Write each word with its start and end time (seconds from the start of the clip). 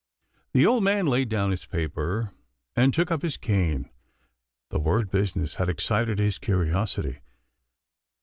The 0.53 0.65
old 0.65 0.83
man 0.83 1.05
laid 1.05 1.29
down 1.29 1.51
his 1.51 1.67
paper, 1.67 2.31
and 2.75 2.91
took 2.91 3.11
up 3.11 3.21
his 3.21 3.37
cane. 3.37 3.87
The 4.71 4.79
word" 4.79 5.11
business" 5.11 5.53
had 5.61 5.69
excited 5.69 6.17
his 6.17 6.39
curi 6.39 6.71
osity. 6.71 7.19